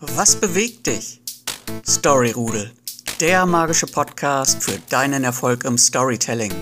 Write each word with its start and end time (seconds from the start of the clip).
Was 0.00 0.36
bewegt 0.40 0.88
dich? 0.88 1.22
Storyrudel, 1.86 2.72
der 3.20 3.46
magische 3.46 3.86
Podcast 3.86 4.62
für 4.62 4.78
deinen 4.90 5.22
Erfolg 5.22 5.64
im 5.64 5.78
Storytelling. 5.78 6.52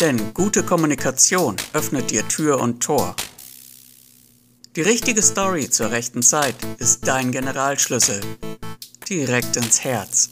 Denn 0.00 0.34
gute 0.34 0.64
Kommunikation 0.64 1.56
öffnet 1.72 2.10
dir 2.10 2.26
Tür 2.26 2.60
und 2.60 2.82
Tor. 2.82 3.14
Die 4.74 4.82
richtige 4.82 5.22
Story 5.22 5.70
zur 5.70 5.92
rechten 5.92 6.22
Zeit 6.22 6.56
ist 6.78 7.06
dein 7.06 7.30
Generalschlüssel. 7.30 8.20
Direkt 9.08 9.56
ins 9.56 9.84
Herz. 9.84 10.30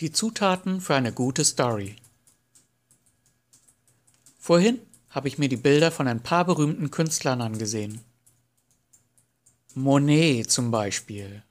Die 0.00 0.12
Zutaten 0.12 0.80
für 0.80 0.94
eine 0.94 1.12
gute 1.12 1.44
Story. 1.44 1.96
Vorhin 4.38 4.80
habe 5.12 5.28
ich 5.28 5.38
mir 5.38 5.48
die 5.48 5.56
Bilder 5.56 5.92
von 5.92 6.08
ein 6.08 6.22
paar 6.22 6.44
berühmten 6.44 6.90
Künstlern 6.90 7.40
angesehen. 7.40 8.00
Monet 9.74 10.50
zum 10.50 10.70
Beispiel. 10.70 11.42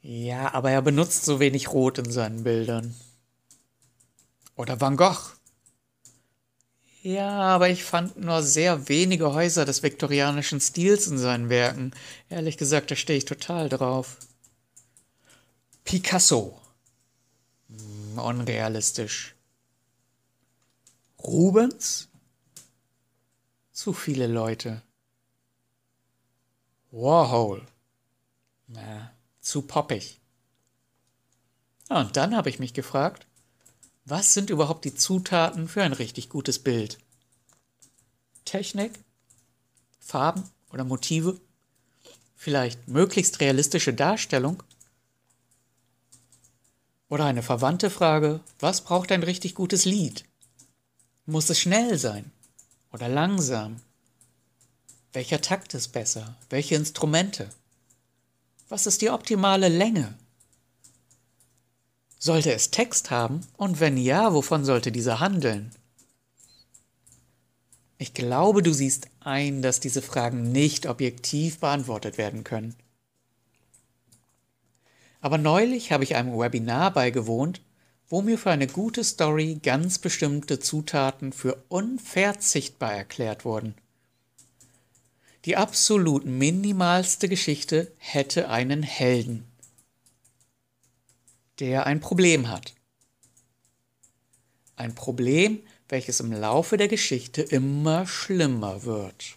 Ja, 0.00 0.54
aber 0.54 0.70
er 0.70 0.82
benutzt 0.82 1.24
so 1.24 1.40
wenig 1.40 1.68
Rot 1.68 1.98
in 1.98 2.10
seinen 2.10 2.44
Bildern. 2.44 2.94
Oder 4.56 4.80
Van 4.80 4.96
Gogh. 4.96 5.32
Ja, 7.02 7.28
aber 7.28 7.68
ich 7.68 7.84
fand 7.84 8.18
nur 8.18 8.42
sehr 8.42 8.88
wenige 8.88 9.34
Häuser 9.34 9.64
des 9.64 9.82
viktorianischen 9.82 10.60
Stils 10.60 11.06
in 11.06 11.18
seinen 11.18 11.50
Werken. 11.50 11.92
Ehrlich 12.30 12.56
gesagt, 12.56 12.90
da 12.90 12.96
stehe 12.96 13.18
ich 13.18 13.24
total 13.24 13.68
drauf. 13.68 14.16
Picasso. 15.84 16.58
Hm, 17.68 18.18
unrealistisch. 18.18 19.34
Rubens? 21.18 22.08
Zu 23.74 23.92
viele 23.92 24.28
Leute. 24.28 24.82
Warhol. 26.92 27.66
Na, 28.68 29.10
zu 29.40 29.62
poppig. 29.62 30.20
Und 31.88 32.16
dann 32.16 32.36
habe 32.36 32.50
ich 32.50 32.60
mich 32.60 32.72
gefragt, 32.72 33.26
was 34.04 34.32
sind 34.32 34.50
überhaupt 34.50 34.84
die 34.84 34.94
Zutaten 34.94 35.66
für 35.66 35.82
ein 35.82 35.92
richtig 35.92 36.28
gutes 36.28 36.60
Bild? 36.60 37.00
Technik? 38.44 38.92
Farben 39.98 40.48
oder 40.70 40.84
Motive? 40.84 41.40
Vielleicht 42.36 42.86
möglichst 42.86 43.40
realistische 43.40 43.92
Darstellung? 43.92 44.62
Oder 47.08 47.24
eine 47.24 47.42
verwandte 47.42 47.90
Frage, 47.90 48.38
was 48.60 48.82
braucht 48.82 49.10
ein 49.10 49.24
richtig 49.24 49.56
gutes 49.56 49.84
Lied? 49.84 50.24
Muss 51.26 51.50
es 51.50 51.58
schnell 51.58 51.98
sein 51.98 52.30
oder 52.94 53.08
langsam? 53.08 53.80
Welcher 55.12 55.40
Takt 55.40 55.74
ist 55.74 55.88
besser? 55.88 56.36
Welche 56.48 56.76
Instrumente? 56.76 57.50
Was 58.68 58.86
ist 58.86 59.02
die 59.02 59.10
optimale 59.10 59.68
Länge? 59.68 60.14
Sollte 62.20 62.52
es 62.52 62.70
Text 62.70 63.10
haben? 63.10 63.40
Und 63.56 63.80
wenn 63.80 63.96
ja, 63.96 64.32
wovon 64.32 64.64
sollte 64.64 64.92
dieser 64.92 65.18
handeln? 65.18 65.74
Ich 67.98 68.14
glaube, 68.14 68.62
du 68.62 68.72
siehst 68.72 69.08
ein, 69.18 69.60
dass 69.60 69.80
diese 69.80 70.00
Fragen 70.00 70.52
nicht 70.52 70.86
objektiv 70.86 71.58
beantwortet 71.58 72.16
werden 72.16 72.44
können. 72.44 72.76
Aber 75.20 75.38
neulich 75.38 75.90
habe 75.90 76.04
ich 76.04 76.14
einem 76.14 76.38
Webinar 76.38 76.92
beigewohnt, 76.92 77.60
wo 78.14 78.22
mir 78.22 78.38
für 78.38 78.52
eine 78.52 78.68
gute 78.68 79.02
Story 79.02 79.58
ganz 79.60 79.98
bestimmte 79.98 80.60
Zutaten 80.60 81.32
für 81.32 81.64
unverzichtbar 81.68 82.94
erklärt 82.94 83.44
wurden. 83.44 83.74
Die 85.44 85.56
absolut 85.56 86.24
minimalste 86.24 87.28
Geschichte 87.28 87.90
hätte 87.98 88.48
einen 88.50 88.84
Helden, 88.84 89.44
der 91.58 91.86
ein 91.86 91.98
Problem 91.98 92.48
hat. 92.48 92.76
Ein 94.76 94.94
Problem, 94.94 95.58
welches 95.88 96.20
im 96.20 96.30
Laufe 96.30 96.76
der 96.76 96.86
Geschichte 96.86 97.42
immer 97.42 98.06
schlimmer 98.06 98.84
wird. 98.84 99.34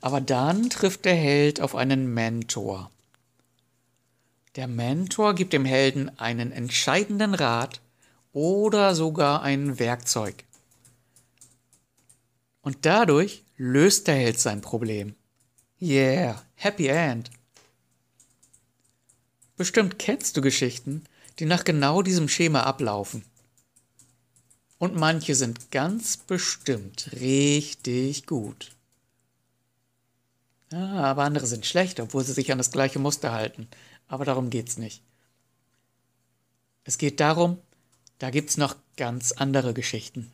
Aber 0.00 0.20
dann 0.20 0.68
trifft 0.68 1.04
der 1.04 1.14
Held 1.14 1.60
auf 1.60 1.76
einen 1.76 2.12
Mentor. 2.12 2.90
Der 4.56 4.68
Mentor 4.68 5.34
gibt 5.34 5.54
dem 5.54 5.64
Helden 5.64 6.18
einen 6.18 6.52
entscheidenden 6.52 7.34
Rat 7.34 7.80
oder 8.34 8.94
sogar 8.94 9.42
ein 9.42 9.78
Werkzeug. 9.78 10.44
Und 12.60 12.84
dadurch 12.84 13.44
löst 13.56 14.08
der 14.08 14.16
Held 14.16 14.38
sein 14.38 14.60
Problem. 14.60 15.14
Yeah, 15.80 16.42
Happy 16.54 16.88
End. 16.88 17.30
Bestimmt 19.56 19.98
kennst 19.98 20.36
du 20.36 20.42
Geschichten, 20.42 21.04
die 21.38 21.46
nach 21.46 21.64
genau 21.64 22.02
diesem 22.02 22.28
Schema 22.28 22.64
ablaufen. 22.64 23.24
Und 24.78 24.96
manche 24.96 25.34
sind 25.34 25.70
ganz 25.70 26.18
bestimmt 26.18 27.10
richtig 27.12 28.26
gut. 28.26 28.72
Ja, 30.70 31.04
aber 31.04 31.22
andere 31.24 31.46
sind 31.46 31.64
schlecht, 31.64 32.00
obwohl 32.00 32.24
sie 32.24 32.32
sich 32.32 32.52
an 32.52 32.58
das 32.58 32.70
gleiche 32.70 32.98
Muster 32.98 33.32
halten 33.32 33.68
aber 34.12 34.26
darum 34.26 34.50
geht's 34.50 34.76
nicht. 34.76 35.02
Es 36.84 36.98
geht 36.98 37.18
darum, 37.18 37.56
da 38.18 38.28
gibt's 38.28 38.58
noch 38.58 38.76
ganz 38.98 39.32
andere 39.32 39.72
Geschichten. 39.72 40.30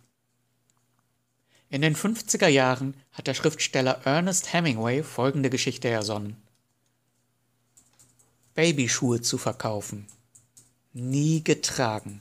In 1.70 1.82
den 1.82 1.94
50er 1.94 2.48
Jahren 2.48 2.96
hat 3.12 3.28
der 3.28 3.34
Schriftsteller 3.34 4.00
Ernest 4.04 4.52
Hemingway 4.52 5.04
folgende 5.04 5.48
Geschichte 5.48 5.86
ersonnen. 5.86 6.36
Babyschuhe 8.54 9.20
zu 9.20 9.38
verkaufen. 9.38 10.08
Nie 10.92 11.44
getragen. 11.44 12.20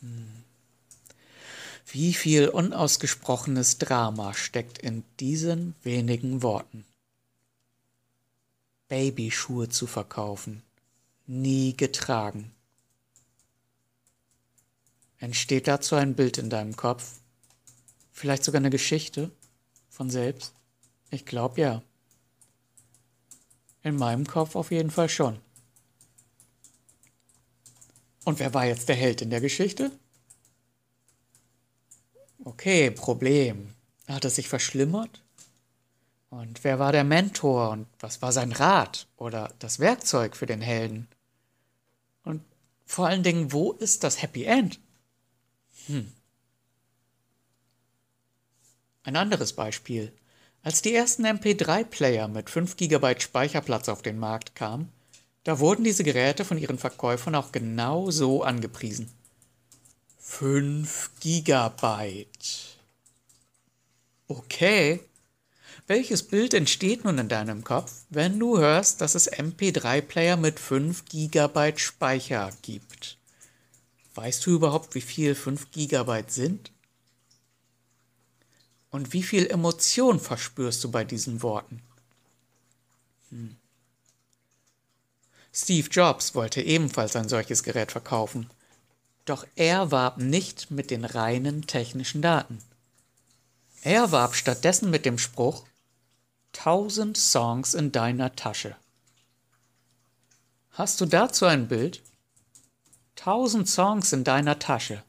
Hm. 0.00 0.44
Wie 1.86 2.12
viel 2.12 2.50
unausgesprochenes 2.50 3.78
Drama 3.78 4.34
steckt 4.34 4.76
in 4.76 5.02
diesen 5.18 5.74
wenigen 5.82 6.42
Worten. 6.42 6.84
Babyschuhe 8.88 9.68
zu 9.68 9.86
verkaufen. 9.86 10.62
Nie 11.26 11.76
getragen. 11.76 12.52
Entsteht 15.18 15.66
dazu 15.66 15.96
ein 15.96 16.14
Bild 16.14 16.38
in 16.38 16.50
deinem 16.50 16.76
Kopf? 16.76 17.20
Vielleicht 18.12 18.44
sogar 18.44 18.60
eine 18.60 18.70
Geschichte 18.70 19.30
von 19.88 20.10
selbst? 20.10 20.54
Ich 21.10 21.24
glaube 21.26 21.60
ja. 21.60 21.82
In 23.82 23.96
meinem 23.96 24.26
Kopf 24.26 24.56
auf 24.56 24.70
jeden 24.70 24.90
Fall 24.90 25.08
schon. 25.08 25.40
Und 28.24 28.40
wer 28.40 28.52
war 28.54 28.66
jetzt 28.66 28.88
der 28.88 28.96
Held 28.96 29.22
in 29.22 29.30
der 29.30 29.40
Geschichte? 29.40 29.90
Okay, 32.44 32.90
Problem. 32.90 33.74
Hat 34.08 34.24
es 34.24 34.36
sich 34.36 34.48
verschlimmert? 34.48 35.22
Und 36.30 36.64
wer 36.64 36.78
war 36.78 36.92
der 36.92 37.04
Mentor 37.04 37.70
und 37.70 37.86
was 38.00 38.20
war 38.20 38.32
sein 38.32 38.52
Rat 38.52 39.06
oder 39.16 39.52
das 39.58 39.78
Werkzeug 39.78 40.36
für 40.36 40.46
den 40.46 40.60
Helden? 40.60 41.08
Und 42.24 42.42
vor 42.84 43.06
allen 43.06 43.22
Dingen, 43.22 43.52
wo 43.52 43.72
ist 43.72 44.04
das 44.04 44.22
Happy 44.22 44.44
End? 44.44 44.80
Hm. 45.86 46.12
Ein 49.04 49.16
anderes 49.16 49.52
Beispiel. 49.52 50.12
Als 50.62 50.82
die 50.82 50.92
ersten 50.92 51.24
MP3-Player 51.24 52.26
mit 52.26 52.50
5 52.50 52.76
GB 52.76 53.20
Speicherplatz 53.20 53.88
auf 53.88 54.02
den 54.02 54.18
Markt 54.18 54.56
kamen, 54.56 54.90
da 55.44 55.60
wurden 55.60 55.84
diese 55.84 56.02
Geräte 56.02 56.44
von 56.44 56.58
ihren 56.58 56.76
Verkäufern 56.76 57.36
auch 57.36 57.52
genau 57.52 58.10
so 58.10 58.42
angepriesen. 58.42 59.08
5 60.18 61.12
GB. 61.20 62.26
Okay, 64.26 65.00
welches 65.86 66.24
Bild 66.24 66.52
entsteht 66.52 67.04
nun 67.04 67.18
in 67.18 67.28
deinem 67.28 67.62
Kopf, 67.62 67.92
wenn 68.10 68.38
du 68.38 68.58
hörst, 68.58 69.00
dass 69.00 69.14
es 69.14 69.32
MP3-Player 69.32 70.36
mit 70.36 70.58
5 70.58 71.04
GB 71.04 71.78
Speicher 71.78 72.50
gibt? 72.62 73.18
Weißt 74.14 74.44
du 74.46 74.50
überhaupt, 74.50 74.94
wie 74.94 75.00
viel 75.00 75.34
5 75.34 75.70
GB 75.70 76.24
sind? 76.28 76.72
Und 78.90 79.12
wie 79.12 79.22
viel 79.22 79.46
Emotion 79.46 80.18
verspürst 80.18 80.82
du 80.82 80.90
bei 80.90 81.04
diesen 81.04 81.42
Worten? 81.42 81.82
Hm. 83.30 83.56
Steve 85.52 85.88
Jobs 85.90 86.34
wollte 86.34 86.60
ebenfalls 86.62 87.16
ein 87.16 87.28
solches 87.28 87.62
Gerät 87.62 87.92
verkaufen, 87.92 88.50
doch 89.24 89.46
er 89.54 89.90
warb 89.90 90.18
nicht 90.18 90.70
mit 90.70 90.90
den 90.90 91.04
reinen 91.04 91.66
technischen 91.66 92.22
Daten. 92.22 92.58
Er 93.82 94.12
warb 94.12 94.34
stattdessen 94.34 94.90
mit 94.90 95.04
dem 95.04 95.18
Spruch, 95.18 95.64
Tausend 96.66 97.16
Songs 97.16 97.74
in 97.74 97.92
deiner 97.92 98.34
Tasche. 98.34 98.74
Hast 100.72 101.00
du 101.00 101.06
dazu 101.06 101.46
ein 101.46 101.68
Bild? 101.68 102.02
Tausend 103.14 103.68
Songs 103.68 104.12
in 104.12 104.24
deiner 104.24 104.58
Tasche. 104.58 105.04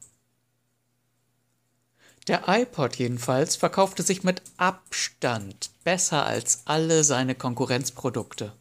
Der 2.28 2.44
iPod 2.46 2.94
jedenfalls 2.94 3.56
verkaufte 3.56 4.04
sich 4.04 4.22
mit 4.22 4.40
Abstand 4.56 5.70
besser 5.82 6.24
als 6.24 6.62
alle 6.66 7.02
seine 7.02 7.34
Konkurrenzprodukte. 7.34 8.52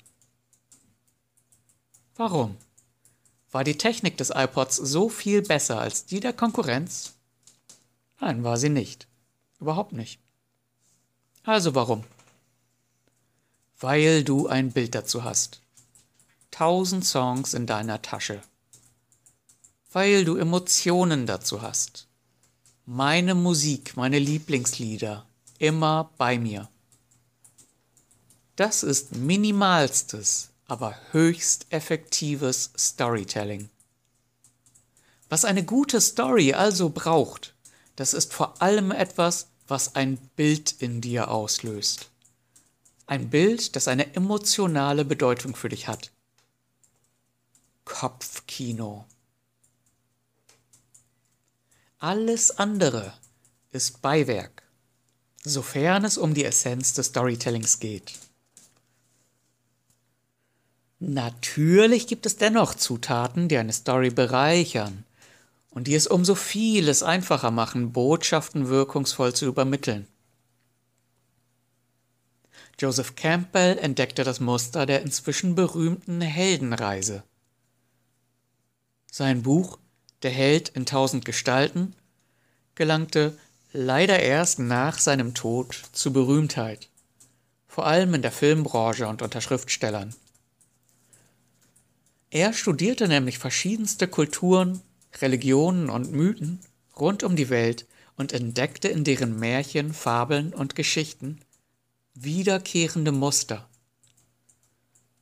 Warum? 2.16 2.58
War 3.52 3.64
die 3.64 3.78
Technik 3.78 4.18
des 4.18 4.32
iPods 4.32 4.76
so 4.76 5.08
viel 5.08 5.44
besser 5.44 5.80
als 5.80 6.08
die 6.08 6.20
der 6.20 6.34
Konkurrenz? 6.34 7.14
Nein, 8.20 8.44
war 8.44 8.58
sie 8.58 8.70
nicht. 8.70 9.08
Überhaupt 9.60 9.92
nicht. 9.92 10.20
Also 11.44 11.76
warum? 11.76 12.04
Weil 13.80 14.24
du 14.24 14.48
ein 14.48 14.72
Bild 14.72 14.96
dazu 14.96 15.24
hast. 15.24 15.62
Tausend 16.50 17.06
Songs 17.06 17.54
in 17.54 17.68
deiner 17.68 18.02
Tasche. 18.02 18.42
Weil 19.92 20.26
du 20.26 20.36
Emotionen 20.36 21.28
dazu 21.28 21.62
hast. 21.62 22.08
Meine 22.86 23.36
Musik, 23.36 23.96
meine 23.96 24.18
Lieblingslieder, 24.18 25.28
immer 25.60 26.10
bei 26.18 26.40
mir. 26.40 26.70
Das 28.56 28.82
ist 28.82 29.16
minimalstes, 29.16 30.50
aber 30.68 30.96
höchst 31.12 31.68
effektives 31.70 32.72
Storytelling. 32.76 33.70
Was 35.30 35.46
eine 35.46 35.64
gute 35.64 36.02
Story 36.02 36.54
also 36.54 36.90
braucht, 36.90 37.54
das 37.96 38.16
ist 38.16 38.34
vor 38.34 38.60
allem 38.60 38.90
etwas, 38.90 39.50
was 39.68 39.96
ein 39.96 40.18
Bild 40.36 40.72
in 40.80 41.02
dir 41.02 41.30
auslöst. 41.30 42.10
Ein 43.08 43.30
Bild, 43.30 43.78
das 43.78 43.88
eine 43.88 44.16
emotionale 44.16 45.06
Bedeutung 45.06 45.56
für 45.56 45.70
dich 45.70 45.88
hat. 45.88 46.12
Kopfkino. 47.86 49.06
Alles 52.00 52.60
andere 52.60 53.14
ist 53.72 54.02
Beiwerk, 54.02 54.62
sofern 55.42 56.04
es 56.04 56.18
um 56.18 56.34
die 56.34 56.44
Essenz 56.44 56.94
des 56.94 57.08
Storytellings 57.08 57.80
geht. 57.80 58.12
Natürlich 61.00 62.08
gibt 62.08 62.26
es 62.26 62.36
dennoch 62.36 62.76
Zutaten, 62.76 63.48
die 63.48 63.58
eine 63.58 63.72
Story 63.72 64.10
bereichern 64.10 65.06
und 65.70 65.88
die 65.88 65.96
es 65.96 66.08
umso 66.08 66.36
vieles 66.36 67.04
einfacher 67.04 67.52
machen, 67.52 67.94
Botschaften 67.94 68.68
wirkungsvoll 68.68 69.34
zu 69.34 69.46
übermitteln. 69.46 70.08
Joseph 72.80 73.16
Campbell 73.16 73.80
entdeckte 73.80 74.24
das 74.24 74.40
Muster 74.40 74.86
der 74.86 75.02
inzwischen 75.02 75.56
berühmten 75.56 76.22
Heldenreise. 76.22 77.24
Sein 79.12 79.42
Buch 79.42 79.80
Der 80.22 80.30
Held 80.30 80.70
in 80.70 80.86
tausend 80.86 81.26
Gestalten 81.26 81.96
gelangte 82.76 83.36
leider 83.74 84.20
erst 84.20 84.60
nach 84.60 85.00
seinem 85.00 85.34
Tod 85.34 85.82
zu 85.92 86.14
Berühmtheit, 86.14 86.88
vor 87.68 87.88
allem 87.88 88.14
in 88.14 88.22
der 88.22 88.32
Filmbranche 88.32 89.08
und 89.08 89.24
unter 89.24 89.42
Schriftstellern. 89.42 90.14
Er 92.30 92.54
studierte 92.54 93.08
nämlich 93.08 93.40
verschiedenste 93.40 94.08
Kulturen, 94.08 94.82
Religionen 95.20 95.90
und 95.90 96.12
Mythen 96.12 96.60
rund 96.96 97.24
um 97.24 97.36
die 97.36 97.50
Welt 97.50 97.88
und 98.18 98.34
entdeckte 98.34 98.88
in 98.88 99.04
deren 99.04 99.40
Märchen, 99.40 99.94
Fabeln 99.94 100.54
und 100.54 100.76
Geschichten 100.76 101.40
wiederkehrende 102.24 103.12
Muster. 103.12 103.68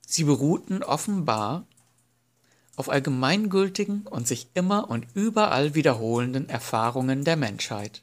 Sie 0.05 0.23
beruhten 0.23 0.83
offenbar 0.83 1.65
auf 2.75 2.89
allgemeingültigen 2.89 4.05
und 4.07 4.27
sich 4.27 4.47
immer 4.53 4.89
und 4.89 5.07
überall 5.13 5.75
wiederholenden 5.75 6.49
Erfahrungen 6.49 7.23
der 7.23 7.37
Menschheit. 7.37 8.01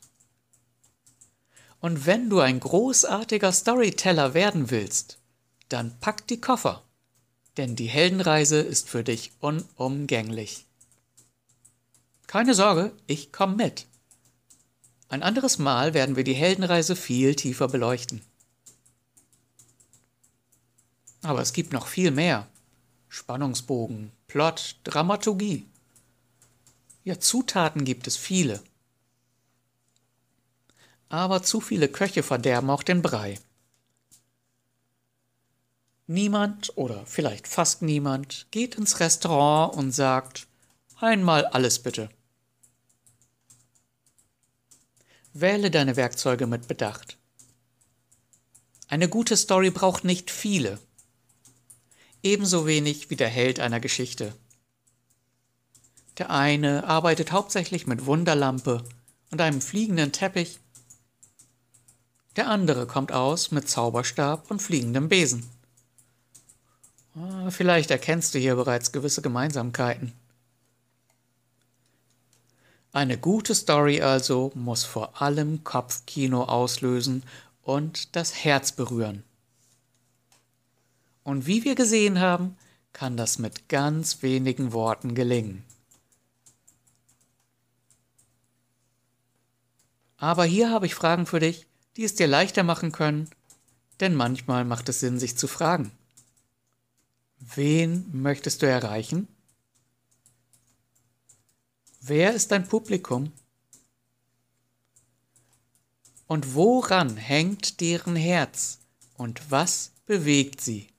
Und 1.81 2.06
wenn 2.06 2.31
du 2.31 2.41
ein 2.41 2.61
großartiger 2.61 3.53
Storyteller 3.53 4.35
werden 4.35 4.71
willst, 4.71 5.19
dann 5.69 5.99
pack 6.00 6.27
die 6.29 6.41
Koffer 6.41 6.83
denn 7.56 7.77
die 7.77 7.87
Heldenreise 7.87 8.61
ist 8.61 8.89
für 8.89 9.05
dich 9.05 9.33
unumgänglich. 9.41 10.67
Keine 12.27 12.55
Sorge, 12.55 12.93
ich 13.06 13.33
komme 13.33 13.56
mit. 13.56 13.87
Ein 15.09 15.23
anderes 15.23 15.59
Mal 15.59 15.93
werden 15.93 16.17
wir 16.17 16.25
die 16.25 16.33
Heldenreise 16.33 16.97
viel 16.97 17.35
tiefer 17.35 17.69
beleuchten. 17.69 18.23
Aber 21.22 21.40
es 21.40 21.52
gibt 21.52 21.72
noch 21.72 21.86
viel 21.86 22.10
mehr. 22.10 22.46
Spannungsbogen, 23.08 24.10
Plot, 24.26 24.76
Dramaturgie. 24.84 25.66
Ja, 27.04 27.19
Zutaten 27.19 27.84
gibt 27.84 28.06
es 28.06 28.16
viele. 28.16 28.62
Aber 31.08 31.42
zu 31.42 31.60
viele 31.60 31.88
Köche 31.88 32.22
verderben 32.22 32.70
auch 32.70 32.82
den 32.82 33.02
Brei. 33.02 33.38
Niemand 36.06 36.76
oder 36.76 37.06
vielleicht 37.06 37.46
fast 37.46 37.82
niemand 37.82 38.46
geht 38.50 38.74
ins 38.74 38.98
Restaurant 38.98 39.76
und 39.76 39.92
sagt, 39.92 40.46
einmal 40.96 41.46
alles 41.46 41.78
bitte. 41.78 42.10
Wähle 45.32 45.70
deine 45.70 45.96
Werkzeuge 45.96 46.46
mit 46.46 46.69
Bedacht. 46.69 47.16
Eine 48.88 49.08
gute 49.08 49.36
Story 49.36 49.70
braucht 49.70 50.04
nicht 50.04 50.30
viele, 50.30 50.78
ebenso 52.22 52.66
wenig 52.66 53.10
wie 53.10 53.16
der 53.16 53.28
Held 53.28 53.60
einer 53.60 53.80
Geschichte. 53.80 54.34
Der 56.19 56.30
eine 56.30 56.84
arbeitet 56.84 57.32
hauptsächlich 57.32 57.86
mit 57.86 58.06
Wunderlampe 58.06 58.84
und 59.30 59.40
einem 59.40 59.60
fliegenden 59.60 60.12
Teppich, 60.12 60.58
der 62.36 62.48
andere 62.48 62.86
kommt 62.86 63.12
aus 63.12 63.50
mit 63.50 63.69
Zauberstab 63.69 64.50
und 64.50 64.62
fliegendem 64.62 65.08
Besen. 65.08 65.48
Ah, 67.14 67.50
vielleicht 67.50 67.90
erkennst 67.90 68.34
du 68.34 68.38
hier 68.38 68.54
bereits 68.54 68.92
gewisse 68.92 69.20
Gemeinsamkeiten. 69.20 70.12
Eine 72.92 73.19
gute 73.19 73.54
Story 73.54 74.00
also 74.00 74.52
muss 74.54 74.84
vor 74.84 75.20
allem 75.20 75.64
Kopfkino 75.64 76.44
auslösen 76.44 77.22
und 77.62 78.16
das 78.16 78.44
Herz 78.44 78.72
berühren. 78.72 79.24
Und 81.24 81.46
wie 81.46 81.64
wir 81.64 81.74
gesehen 81.74 82.20
haben, 82.20 82.56
kann 82.92 83.16
das 83.16 83.38
mit 83.38 83.69
ganz 83.69 84.22
wenigen 84.22 84.72
Worten 84.72 85.14
gelingen. 85.14 85.64
Aber 90.16 90.44
hier 90.44 90.70
habe 90.70 90.86
ich 90.86 90.94
Fragen 90.94 91.26
für 91.26 91.40
dich, 91.40 91.66
die 91.96 92.05
es 92.05 92.14
dir 92.14 92.29
leichter 92.29 92.62
machen 92.62 92.93
können, 92.93 93.29
denn 94.00 94.14
manchmal 94.14 94.64
macht 94.64 94.88
es 94.88 95.00
Sinn, 95.00 95.19
sich 95.19 95.36
zu 95.36 95.48
fragen. 95.48 95.91
Wen 97.41 98.08
möchtest 98.12 98.62
du 98.62 98.67
erreichen? 98.67 99.26
Wer 102.00 102.34
ist 102.34 102.52
dein 102.52 102.69
Publikum? 102.69 103.32
Und 106.26 106.55
woran 106.55 107.17
hängt 107.17 107.81
deren 107.81 108.17
Herz 108.17 108.79
und 109.14 109.50
was 109.50 109.93
bewegt 110.06 110.60
sie? 110.60 110.92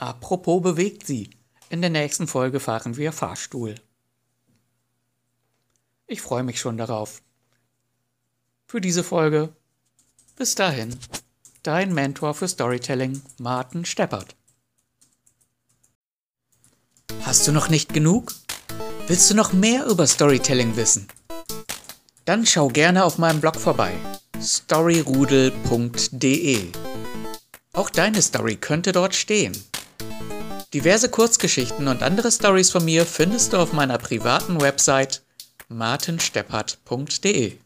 Apropos 0.00 0.62
bewegt 0.62 1.06
sie. 1.06 1.30
In 1.68 1.82
der 1.82 1.90
nächsten 1.90 2.26
Folge 2.26 2.58
fahren 2.58 2.96
wir 2.96 3.12
Fahrstuhl. 3.12 3.74
Ich 6.06 6.22
freue 6.22 6.42
mich 6.42 6.58
schon 6.58 6.78
darauf. 6.78 7.20
Für 8.66 8.80
diese 8.80 9.04
Folge. 9.04 9.50
Bis 10.36 10.54
dahin. 10.54 10.98
Dein 11.62 11.92
Mentor 11.92 12.34
für 12.34 12.48
Storytelling, 12.48 13.20
Martin 13.38 13.84
Steppert. 13.84 14.34
Hast 17.22 17.46
du 17.46 17.52
noch 17.52 17.68
nicht 17.68 17.92
genug? 17.92 18.32
Willst 19.06 19.30
du 19.30 19.34
noch 19.34 19.52
mehr 19.52 19.84
über 19.84 20.06
Storytelling 20.06 20.76
wissen? 20.76 21.08
Dann 22.24 22.46
schau 22.46 22.68
gerne 22.68 23.04
auf 23.04 23.18
meinem 23.18 23.40
Blog 23.40 23.56
vorbei 23.56 23.92
storyrudel.de. 24.42 26.72
Auch 27.72 27.90
deine 27.90 28.22
Story 28.22 28.56
könnte 28.56 28.92
dort 28.92 29.14
stehen. 29.14 29.52
Diverse 30.72 31.08
Kurzgeschichten 31.08 31.88
und 31.88 32.04
andere 32.04 32.30
Stories 32.30 32.70
von 32.70 32.84
mir 32.84 33.04
findest 33.04 33.52
du 33.52 33.56
auf 33.56 33.72
meiner 33.72 33.98
privaten 33.98 34.60
Website 34.60 35.22
martinsteppert.de. 35.68 37.56